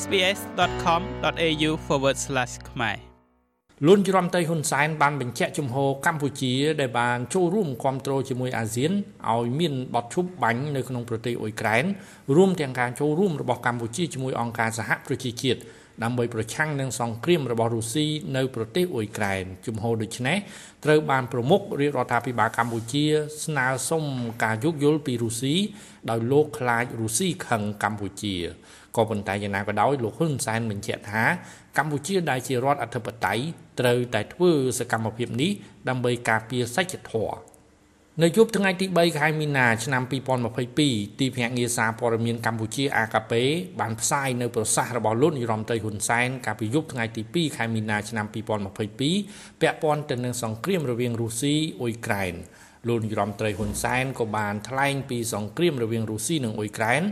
[0.00, 1.70] sbs.com.au/
[2.70, 2.96] ខ្មែរ
[3.86, 8.92] លួនច្រំតៃហ៊ុនសែនបានបញ្ជាក់ជំហរកម្ពុជាដែលបានចូលរួមគ្រប់គ្រងជាមួយអាស៊ាន
[9.32, 11.84] ឲ្យមានបទឈប់បាញ់នៅក្នុងប្រទេសអ៊ុយក្រែន
[12.36, 15.60] រួមទាំងការចូលរួមរបស់កម្ពុជាជាមួយអង្គការសហប្រជាជាតិ
[16.02, 18.06] ដើម្បីប្រឆាំងនឹងសង្គ្រាមរបស់រុស្ស៊ី
[18.36, 20.38] នៅប្រទេសអ៊ុយក្រែនជំហរដូចនេះ
[20.84, 23.04] ត្រូវបានប្រមុខរាជរដ្ឋាភិបាលកម្ពុជា
[23.44, 24.04] ស្នើសុំ
[24.44, 25.54] ការយោគយល់ពីរុស្ស៊ី
[26.10, 28.36] ដោយលោកខ្លាចរុស្ស៊ីខឹងកម្ពុជា
[28.96, 31.22] ក៏ប៉ុន្តែយ៉ាងណាក៏ដោយលោកហ៊ុនសែនបញ្ជាក់ថា
[31.78, 33.42] កម្ពុជាដែលជារដ្ឋអធិបតេយ្យ
[33.80, 35.50] ត្រូវតែធ្វើសកម្មភាពនេះ
[35.88, 37.51] ដើម្បីការពារសច្ចធម៌
[38.20, 40.02] នៅយប់ថ្ងៃទី3ខែមីនាឆ្នាំ
[40.60, 43.32] 2022ទីភ្នាក់ងារសារព័ត៌មានកម្ពុជា AKP
[43.80, 52.34] បានផ្សាយនៅប្រសាសន៍របស់លោកនាយរដ្ឋមន្ត្រីហ៊ុនសែនកាលពីយប់ថ្ងៃទី2ខែមីនាឆ្នាំ2022ពាក់ព័ន្ធទៅនឹងសង្គ្រាមរវាងរុស្ស៊ីអ៊ុយក្រែន
[52.88, 57.02] លោកនាយរដ្ឋមន្ត្រីហ៊ុនសែនក៏បានថ្លែងពីសង្គ្រាមរវាងរុស្ស៊ីនិងអ៊ុយក្រែន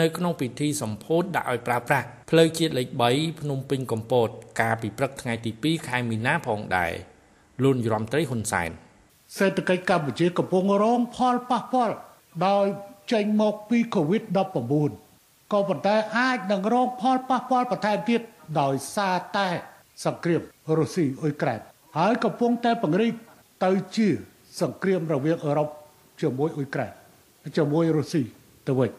[0.00, 4.28] នៅក្នុងពិធីសម្ពោធដាក់ឲ្យប្រើប្រាស់ផ្លូវជាតិលេខ3ភ្នំពេញកំពត
[4.60, 6.92] កាលពីព្រឹកថ្ងៃទី2ខែមីនាផងដែរ
[7.62, 8.72] លោកនាយរដ្ឋមន្ត្រីហ៊ុនសែន
[9.36, 11.94] សេដ្ឋកិច្ចកម្ពុជាកំពុងរងផលប៉ះពាល់
[12.46, 12.66] ដោយ
[13.12, 14.92] ចេញមកពី COVID-19
[15.52, 18.20] ក៏ប៉ុន្តែអាចនឹងរងផលប៉ះពាល់បន្ថែមទៀត
[18.60, 19.48] ដោយសារតែ
[20.04, 20.42] សង្គ្រាម
[20.78, 21.60] រុស្ស៊ីអ៊ុយក្រែន
[21.98, 23.12] ហើយកំពុងតែពង្រីក
[23.64, 24.08] ទៅជា
[24.60, 25.68] សង្គ្រាមរវាងអឺរ៉ុប
[26.20, 26.92] ជាមួយអ៊ុយក្រែន
[27.56, 28.22] ជាមួយរុស្ស៊ី
[28.66, 28.90] ទៅវិញ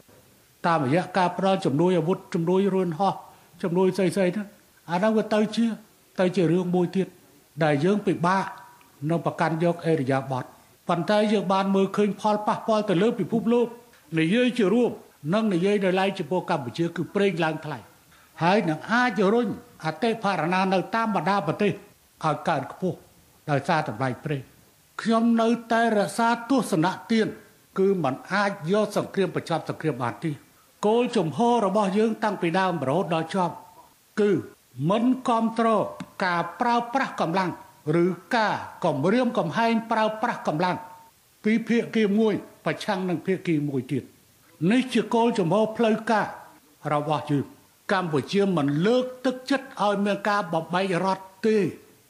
[0.67, 3.13] តាមរយៈការផ្ដល់ជំនួយអាវុធជំនួយរឿនហោះ
[3.63, 4.47] ជំនួយស្អីស្អីហ្នឹង
[4.91, 5.65] អាហ្នឹងវាទៅជា
[6.19, 7.07] ទៅជារឿងមួយទៀត
[7.63, 8.45] ដែលយើងពិបាក
[9.09, 10.43] នៅប្រកាន់យកអេរិយាបថ
[10.89, 13.67] ប៉ុន្តែយើងបានមើលឃើញផលប៉ះពាល់ទៅលើពិភពលោក
[14.19, 14.91] និយាយជារួម
[15.33, 17.77] និងនិយាយនៅឡៃចំពោះកម្ពុជាគឺប្រេងឡើងថ្លៃ
[18.43, 19.47] ហើយនឹងអាចរុញ
[19.85, 21.71] អតិផរណានៅតាមបណ្ដាប្រទេស
[22.23, 22.97] ឲ្យកើនខ្ពស់
[23.49, 24.41] ដោយសារតម្លៃប្រេង
[25.01, 27.27] ខ្ញុំនៅតែរក្សាទស្សនៈទៀន
[27.79, 30.31] គឺมันអាចយកសង្គ្រាមបញ្ចប់សង្គ្រាមបានទេ
[30.85, 33.53] គោលជំហររបស់យើងតាំងពីដើមរហូតដល់ចប់
[34.21, 34.31] គឺ
[34.89, 35.83] មិនគ្រប់គ្រង
[36.25, 37.51] ការប្រើប្រាស់កម្លាំង
[38.03, 38.05] ឬ
[38.35, 38.55] ការ
[38.85, 40.77] គម្រាមកំហែងប្រើប្រាស់កម្លាំង
[41.43, 42.33] ពីភាគីមួយ
[42.65, 44.03] ប្រឆាំងនឹងភាគីមួយទៀត
[44.71, 46.27] នេះជាគោលជំហរផ្លូវការ
[46.93, 47.45] របស់យើង
[47.91, 51.57] កម្ពុជាមិនលើកទឹកចិត្តឲ្យមានការបំបែករដ្ឋទេ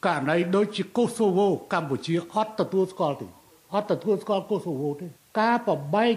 [0.06, 3.28] ករណីដូចជាកូសូវូកម្ពុជាអត់ទទួលស្គាល់ទេ
[3.74, 5.08] អត់ទទួលស្គាល់កូសូវូទេ
[5.42, 6.14] ការបំបែក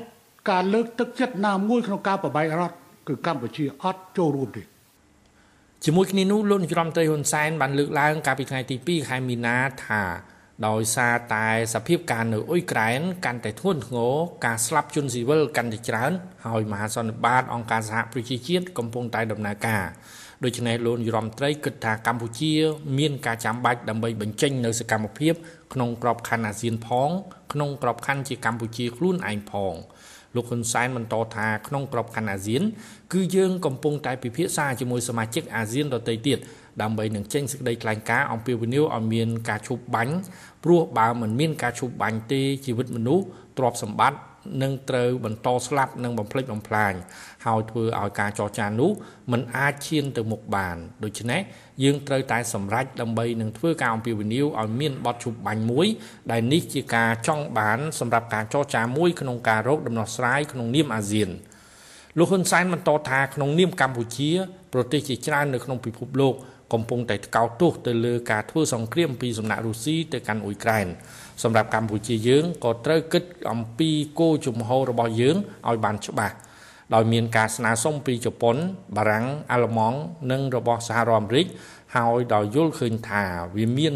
[0.50, 2.76] ការលើកទឹកចិត្តណាមួយក្នុងការបំបែករដ្ឋ
[3.08, 4.62] គឺកម្ពុជាអត់ចូលរួមទេ
[5.88, 10.02] ជាមួយគ្នានោះលោកនាយរដ្ឋមន្ត្រីហ៊ុនសែនបានលើកឡើងកាលពីថ្ងៃទី2ខែមីនាថា
[10.66, 14.14] ដោយសារតែសភាពការនៅអ៊ុយក្រែនកាន់តែធ្ងន់ធ្ងរ
[14.46, 16.12] ការស្លាប់ជនស៊ីវិលកាន់តែច្រើន
[16.46, 19.84] ហើយមហាសន្និបាតអង្គការសហប្រជាជាតិកំពុងតែដំណើរការ
[20.44, 22.52] ដូច្នេះលោកនាយរដ្ឋមន្ត្រីគិតថាកម្ពុជា
[22.98, 25.34] មានការចាំបាច់ដើម្បីបញ្ចេញនៅសកម្មភាព
[25.72, 27.10] ក្នុងក្របខ័ណ្ឌអាស៊ានផង
[27.52, 29.74] ក្នុងក្របខ័ណ្ឌជាកម្ពុជាខ្លួនឯងផង
[30.36, 32.62] លោកហ៊ុនសែនបន្តថាក្នុងក្របខ័ណ្ឌអាស៊ាន
[33.12, 36.38] គឺយើងកំពុងតែពិភាក្សាជាមួយសមាជិកអាស៊ានដទៃទៀត
[36.82, 40.14] ដើម្បីនឹងចេញសេចក្តីថ្លែងការណ៍អំពីវិនិយោគឲ្យមានការឈប់បាញ់
[40.64, 43.24] ព្រោះបើមិនមានការឈប់បាញ់ទេជីវិតមនុស្ស
[43.58, 44.18] ទ្រព្យសម្បត្តិ
[44.62, 46.92] នឹងត្រូវបន្តស្លាប់និងបំផ្លិចបំផ្លាញ
[47.46, 48.90] ហើយធ្វើឲ្យការចរចានោះ
[49.32, 51.40] มันអាចឈានទៅមុខបានដូច្នេះ
[51.82, 55.86] យើងត្រូវតែសម្រេចដើម្បីនឹងធ្វើការអំពាវនាវឲ្យមានបទជប់បាញ់មួយ
[56.32, 61.30] ដែលនេះជាការចង់បានសម្រាប់ការចរចាមួយក្នុងការរកដំណោះស្រាយក្នុងនាមអាស៊ាន
[62.18, 64.30] លោកហ៊ុនសែនបន្តថាក្នុងនាមកម្ពុជា
[64.72, 66.34] ប្រទេសជាច្រើននៅក្នុងពិភពលោក
[66.72, 70.86] កំពុងតែថ្កោលទោសទៅលើការធ្វើសង្គ្រាមពីសំណាក់រុស្ស៊ីទៅកាន់អ៊ុយក្រែន
[71.42, 73.90] សម្រាប់កម្ពុជាយើងក៏ត្រូវគិតអំពី
[74.20, 75.36] គោលជំហររបស់យើង
[75.68, 76.36] ឲ្យបានច្បាស់
[76.94, 78.56] ដោយមានការស្នើសុំពីជប៉ុន
[78.96, 79.98] បារាំងអាល្លឺម៉ង់
[80.30, 81.46] និងរបស់សហរដ្ឋអាមេរិក
[81.96, 83.22] ហើយដោយយល់ឃើញថា
[83.56, 83.94] វាមាន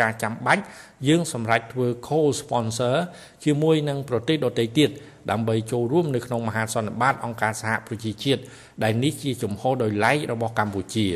[0.00, 0.62] ការចាំបាច់
[1.08, 2.96] យើងសម្រេចធ្វើ co-sponsor
[3.44, 4.90] ជាមួយនឹងប្រទេសដទៃទៀត
[5.30, 8.40] ដើម្បីចូលរួមនៅក្នុងមហាសន្និបាតអង្គការសហប្រជាជាតិ
[8.82, 11.06] ដែលនេះជាជំហរដោយឡែករបស់កម្ពុជា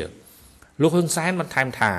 [0.81, 1.91] លោកហ៊ុនសែនបន្ថែមថា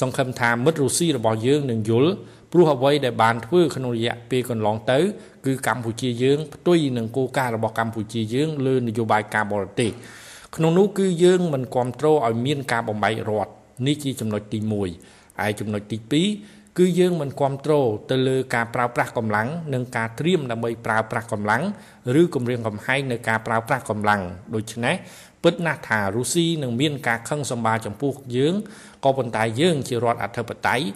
[0.00, 2.10] សង្ឃឹមថាមិត្តរុស្ស៊ីរបស់យើងនឹងយល់
[2.52, 4.98] ព្រោះអ្វីដែលបានធ្វើក្នុងរយៈពេលកន្លងទៅ
[5.46, 9.90] គឺកម្ពុជាយើងផ្ទុយនឹងគោលការណ៍របស់កម្ពុជាយើងលើនយោបាយការបរទេស
[10.56, 13.52] ក្នុងនោះគឺយើងមិនគ្រប់គ្រងឲ្យមានការបំបែករដ្ឋ
[13.86, 14.58] នេះជាចំណុចទី
[15.00, 15.98] 1ឯចំណុចទី
[16.38, 21.62] 2គឺយើងមិនគ្រប់គ្រងទៅលើការប្រើប្រាស់កម្លាំងនិងការត្រៀមដើម្បីប្រើប្រាស់កម្លាំង
[22.20, 24.20] ឬគម្រាមកំហែងនៅការប្រើប្រាស់កម្លាំង
[24.54, 24.94] ដូច្នេះ
[25.44, 28.54] ពិតណាស់ថារុស្ស៊ីនឹងមានការខឹងសម្បាចំពោះយើង
[29.04, 30.86] ក៏ប៉ុន្តែយើងជារដ្ឋអធិបតេយ្យ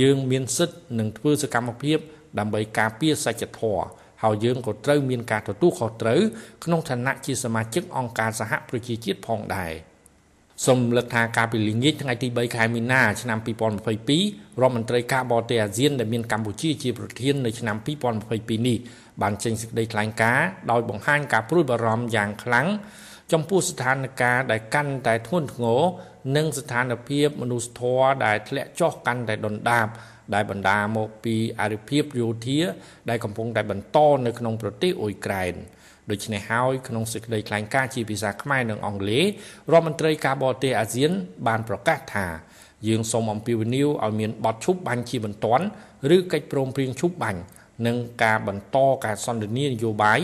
[0.00, 1.98] យើងមានសិទ្ធិនឹងធ្វើសកម្មភាព
[2.38, 3.84] ដើម្បីការពារសច្ចធម៌
[4.22, 6.20] ហើយយើងក៏ត្រូវមានការទទួលខុសត្រូវ
[6.64, 9.72] ក្នុងឋានៈជាសមាជិកអង្គការសហប្រជាជាតិផងដែរ
[10.66, 17.76] សូមលើកថាការពីល្ងាចថ្ងៃទី3ខែមីនាឆ្នាំ2022រដ្ឋមន្ត្រីការបរទេសអាស៊ានដែលមានកម្ពុជាជាប្រធាននៅឆ្នាំ
[18.22, 18.78] 2022នេះ
[19.22, 22.66] បានចេញសេចក្តីថ្លែងការណ៍ដោយបង្ហាញការព្រួយបារម្ភយ៉ាងខ្លាំង
[23.32, 25.80] ចំពោះស្ថានភាពដែលកាន់តែធ្ងន់ធ្ងរ
[26.36, 29.86] និងស្ថានភាពមនុស្សធម៌ដែលធ្លាក់ចុះកាន់តែដុនដាប
[30.34, 32.60] ដែលបណ្ដាមកពីអរិភាពយោធា
[33.10, 35.54] ដែលកំពុងតែបន្តនៅក្នុងប្រទេសអ៊ុយក្រែន
[36.10, 39.24] ដូច្នេះហើយក្នុងសេចក្តីថ្លែងការណ៍ជាភាសាខ្មែរនិងអង់គ្លេស
[39.72, 41.10] រដ្ឋមន្ត្រីការបរទេសអាស៊ាន
[41.46, 42.26] បានប្រកាសថា
[42.88, 45.64] យើងសូមអំពាវនាវឲ្យមានបទឈប់បាញ់ជាបន្ទាន់
[46.16, 47.40] ឬកិច្ចព្រមព្រៀងឈប់បាញ់
[47.86, 50.20] និងការបន្តការសន្ទនានយោបាយ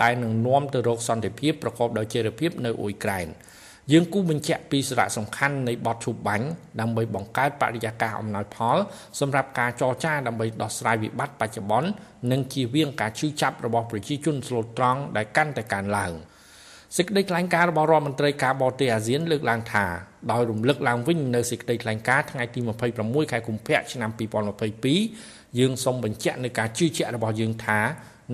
[0.00, 3.28] ដែលនឹងនាំទៅរកសន្តិភាពប្រកបដោយចីរភាពនៅអ៊ុយក្រែន
[3.92, 6.46] យើងគូបញ្ជាក់ពីសារៈសំខាន់នៃបទឈប់បាញ់
[6.80, 8.76] ដើម្បីបង្កើតបរិយាកាសអំណោយផល
[9.20, 11.88] សម្រាប់ការចរចាដើម្បីដោះស្រាយវិបត្តិបច្ចុប្បន្ន
[12.32, 16.12] និងជៀសវាងការឈឺចាប់របស់ប្រជាជនស្លូតត្រង់ដែលកាន់តែកើនឡើង
[16.96, 19.86] សេចក្តីថ្លែងការណ៍របស់រដ្ឋមន្ត្រីការបរទេសអាស៊ានលើកឡើងថា
[20.32, 22.60] ដោយរំលឹកឡើងវិញនៅសេចក្តីថ្លែងការណ៍ថ្ងៃទី
[22.96, 24.10] 26ខែកុម្ភៈឆ្នាំ
[24.84, 27.80] 2022យើងសូមបញ្ជាក់នៅការជឿជាក់របស់យើងថា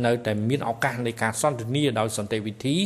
[0.06, 2.76] នៅតែមានឱកាសនៃការសន្ទនាដោយសន្តិវិធី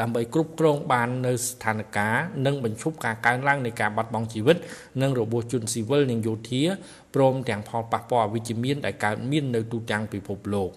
[0.00, 4.56] ដើម្បីគ្រប់គ្រងបាននៅស្ថានភាពនិងបញ្ឈប់ការកើនឡើងនៃការបាត់បង់ជីវិត
[5.02, 6.62] និងរបួសជនស៊ីវិលនិងយោធា
[7.14, 10.70] ព្រមទាំងផលប៉ះពាល់អវិជ្ជមានដែលកើតមាននៅទូទាំងពិភពលោក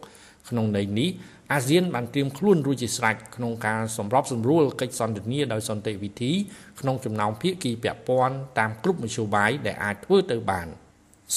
[0.49, 1.09] ក្នុងន័យនេះ
[1.53, 6.31] អាស៊ានបានត្រៀមខ្លួនរួចជាស្រេចក្នុងការសម្របសម្រួលកិច្ចសន្ទនាដោយសន្តិវិធី
[6.79, 10.69] ក្នុងចំណោមភាគីពាក់ព័ន្ធតាមគ្រប់មធ្យោបាយដែលអាចធ្វើទៅបាន។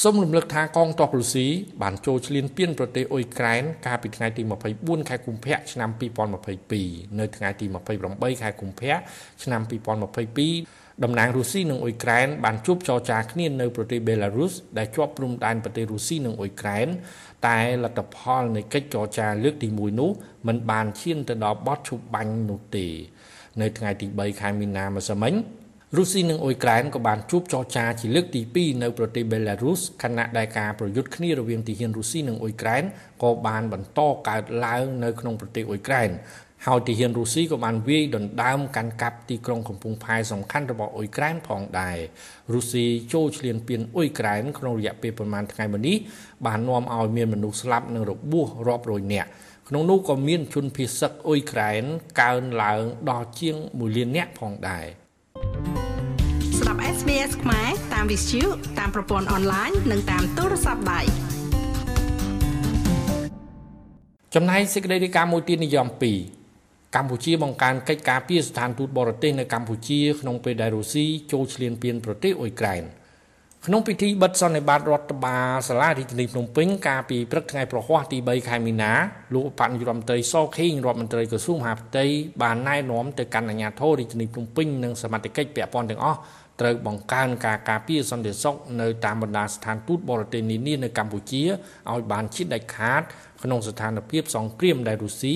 [0.02, 1.46] សូមរំលឹកថាកងទ័ពរុស្ស៊ី
[1.82, 4.42] បានចូលឈ្លានពានប្រទេសអ៊ុយក្រែនកាលពីថ្ងៃទី
[4.74, 5.90] 24ខែកុម្ភៈឆ្នាំ
[6.54, 7.66] 2022នៅថ្ងៃទី
[8.04, 8.96] 28ខែកុម្ភៈ
[9.42, 16.88] ឆ្នាំ2022 តំណាងរុស្ស៊ីនិងអ៊ុយក្រែនបានជួបចរចាគ្នានៅប្រទេសបេឡារុសដែលជាប់ព្រំដែនប្រទេសរុស្ស៊ីនិងអ៊ុយក្រែន
[17.48, 20.10] តែលទ្ធផលនៃកិច្ចចរចាលើកទី1នោះ
[20.46, 22.86] มันបានឈានទៅដល់បទឈប់បាញ់នោះទេ
[23.60, 25.34] នៅថ្ងៃទី3ខែមីនាម្សិលមិញ
[25.96, 32.82] រុស្ស៊ីនិងអ៊ុយក្រែនក៏បានជួបចរចាជាលើកទី2នៅប្រទេសបេឡារុសខណៈដែលការប្រយុទ្ធគ្នារវាងទាហានរុស្ស៊ីនិងអ៊ុយក្រែន
[33.22, 36.10] ក៏បានបន្តកើតឡើងនៅក្នុងប្រទេសអ៊ុយក្រែន
[36.66, 41.98] ហើយទាហានរុស្ស៊ីក៏បានវាយដណ្ដើមកាន់កាប់ទីក្រុងកំពង់ផែសំខាន់របស់អ៊ុយក្រែនផងដែរ
[42.54, 45.96] រុស្ស៊ីចូលឈ្លានពានអ៊ុយក្រែនក្នុងរយៈពេលប្រមាណថ្ងៃមុននេះ
[46.46, 49.28] បាននាំឲ្យមានមនុស្សស្លាប់និងរបួសរាប់រយនាក់
[49.68, 51.82] ក្នុងនោះក៏មានជនភៀសសឹកអ៊ុយក្រែន
[52.20, 54.86] កើនឡើងដល់ជាង1លាននាក់ផងដែរ
[56.58, 58.44] ស្ដាប់ SBS ខ្មែរតាមវិទ្យុ
[58.78, 61.00] តាមប្រព័ន្ធអនឡាញនិងតាមទូរស័ព្ទដៃ
[64.34, 66.37] ចំណែកសេចក្តីរាយការណ៍មួយទៀតនិយម2
[66.96, 72.82] កម្ពុជាបង្កើនកិច្ចការពារស្ថានទូតបរទេសនៅកម្ពុជាក្នុងពេលដែលរុស្ស៊ីចូលឈ្លានពានប្រទេសអ៊ុយក្រែន
[73.66, 78.92] ក្នុងពិធីបិទសន្និបាតរដ្ឋបាលសាលារាជធានីភ្នំពេញកាលពីព្រឹកថ្ងៃប្រហ័សទី3ខែមីនា
[79.34, 82.04] លោកបញ្ញារដ្ឋមន្ត្រីសខេងរដ្ឋមន្ត្រីក្រសួងមហាផ្ទៃ
[82.42, 86.18] បានណែនាំទៅកាន់អាជ្ញាធររាជធានីភ្នំពេញនិងសមាជិកពាក់ព័ន្ធទាំងអស់
[86.60, 91.42] ត្រូវបង្កើនការការពារសន្តិសុខនៅតាមបណ្ដាស្ថានទូតបរទេសនានានៅកម្ពុជា
[91.90, 93.02] ឲ្យបានជិតដាច់ខាត
[93.42, 95.34] ក្នុងស្ថានភាពសង្គ្រាមដែលរុស្ស៊ី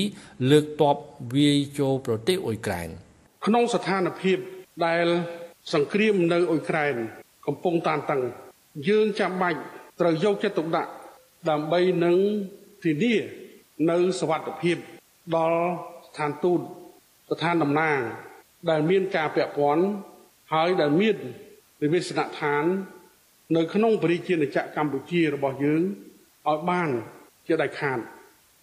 [0.51, 0.97] លើកទ័ព
[1.37, 2.89] វាយចូលប្រទេសអ៊ុយក្រែន
[3.47, 4.39] ក្នុងស្ថានភាព
[4.87, 5.07] ដែល
[5.73, 6.97] សង្គ្រាមនៅអ៊ុយក្រែន
[7.46, 8.22] កំពុងតានតឹង
[8.88, 9.60] យើងចាំបាច់
[10.00, 10.92] ត្រូវយកចិត្តទុកដាក់
[11.50, 12.18] ដើម្បីនឹង
[12.84, 13.16] ធានា
[13.90, 14.78] នៅសวัสดิភាព
[15.36, 15.62] ដល់
[16.08, 16.62] ស្ថានទូត
[17.30, 18.00] ស្ថានតំណាង
[18.70, 19.86] ដែលមានការពាក់ព័ន្ធ
[20.54, 21.18] ហើយដែលមាន
[21.84, 22.64] និវេសនដ្ឋាន
[23.56, 25.82] នៅក្នុងប្រជាជាតិកម្ពុជារបស់យើង
[26.48, 26.90] ឲ្យបាន
[27.48, 28.00] ជាដាច់ខាត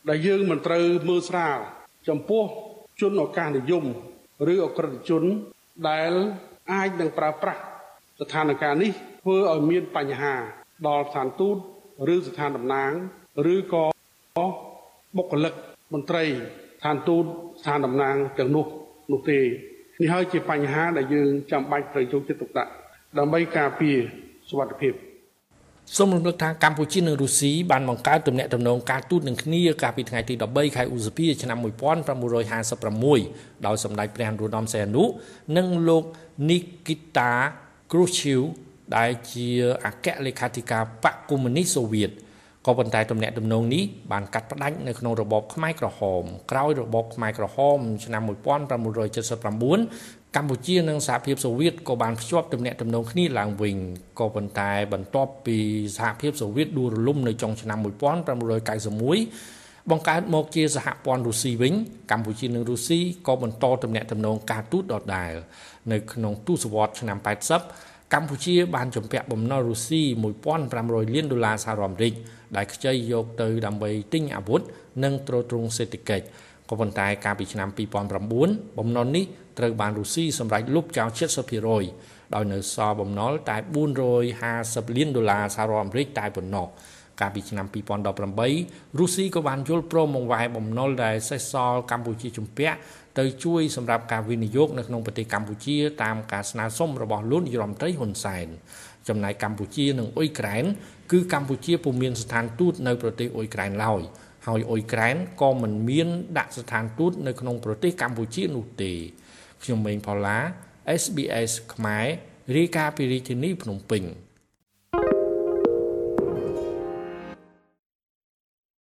[0.09, 1.59] ដែលយើងមិនត្រូវមើលស្រាល
[2.09, 2.45] ចំពោះ
[3.01, 3.85] ជនឱកាសនិយម
[4.53, 5.25] ឬអក្រិតជន
[5.89, 6.13] ដែល
[6.73, 7.63] អាចនឹងប្រើប្រាស់
[8.22, 10.34] ស្ថានភាពនេះធ្វើឲ្យមានបញ្ហា
[10.88, 11.58] ដល់ស្ថានទូត
[12.14, 12.92] ឬស្ថានតំណាង
[13.54, 13.84] ឬក៏
[15.18, 15.54] បុគ្គលិក
[15.94, 17.26] មន្ត្រីស្ថានទូត
[17.62, 18.66] ស្ថានតំណាងទាំងនោះ
[19.12, 19.40] នោះទេ
[20.02, 22.72] នេះហើយជាបញ្ហាដែលយើងចាំបាច់ត្រូវយកចិត្តទុកដាក់
[23.18, 23.98] ដើម្បីការពារ
[24.50, 24.94] សុវត្ថិភាព
[25.98, 31.58] សូមរំលឹកថាកម្ពុជានិងរុស្ស៊ីបានបង្កើតទំនាក់ទំនងការទូតនឹងគ្នាកាលពីថ្ងៃទី13ខែឧសភាឆ្នាំ
[32.82, 35.04] 1956ដោយសម្ដេចព្រះនរោត្តមសីហនុ
[35.58, 36.04] និងលោក
[36.50, 36.58] នី
[36.88, 37.34] គីតា
[37.90, 38.42] Khrushchev
[38.98, 39.48] ដែលជា
[39.86, 42.12] អគ្គលេខាធិការបកកុម្មុយនីសសូវៀត
[42.66, 53.76] ក៏ប៉ុន្តែទំនាក់ទំនងនេះបានកាត់ផ្ដាច់នៅក្នុងរបបខ្មែរក្រហមក្រោយរបបខ្មែរក្រហមឆ្នាំ1979កម្ពុជានិងសហភាពសូវៀតក៏បានភ្ជាប់ទំនាក់ទំនងគ្នាឡើងវិញ
[54.20, 55.58] ក៏ប៉ុន្តែបន្ទាប់ពី
[55.98, 59.59] សហភាពសូវៀតដួលរលំនៅចុងឆ្នាំ1991
[59.90, 61.74] បង្កើតមកជាសហព័ន្ធរុស្ស៊ីវិញ
[62.12, 65.34] កម្ពុជានិងរុស្ស៊ីក៏បន្តទំនាក់ទំនងការទូតដដែល
[65.92, 67.18] នៅក្នុងទសវត្សរ៍ឆ្នាំ
[67.66, 70.02] 80កម្ពុជាបានជំពាក់បំណុលរុស្ស៊ី
[70.58, 72.14] 1500លានដុល្លារសហរដ្ឋអាមេរិក
[72.56, 74.62] ដែលខ្ចីយកទៅដើម្បីទិញអាវុធ
[75.04, 76.26] និងទ្រទ្រង់សេដ្ឋកិច្ច
[76.70, 77.70] ក៏ប៉ុន្តែកាលពីឆ្នាំ
[78.24, 79.26] 2009បំណុលនេះ
[79.58, 81.10] ត្រូវបានរុស្ស៊ីសម្រេចលុបចោល
[81.72, 83.58] 70%ដោយនៅសល់បំណុលតែ
[84.28, 86.68] 450លានដុល្លារសហរដ្ឋអាមេរិកតែប៉ុណ្ណោះ
[87.22, 87.66] កាលពីឆ្នាំ
[88.34, 92.78] 2018រុស្ស៊ីក៏បានយល់ព្រមបង្វែរបំណុលដែលសេសសល់កម្ពុជាជំពាក់
[93.20, 98.48] ទៅជួយសម្រាប់ការវិនិយោគនៅក្នុងប្រទេសកម្ពុជាតាមការស្នើសុំរបស់លោកនាយរដ្ឋមន្ត្រីហ៊ុនសែន
[99.08, 100.64] ចំណែកកម្ពុជានិងអ៊ុយក្រែន
[101.12, 104.02] គឺកម្ពុជាពុំមានស្ថានទូតនៅប្រទេសអ៊ុយក្រែនឡើយ
[104.48, 106.08] ហើយអ៊ុយក្រែនក៏មិនមាន
[106.38, 108.94] ដាក់ស្ថានទូតនៅក្នុងប្រទេសកម្ពុជានោះទេ
[109.64, 110.38] ខ្ញុំម៉េងផល្លា
[111.02, 112.08] SBS ខ្មែរ
[112.58, 114.04] រាយការណ៍ពីរាជធានីភ្នំពេញ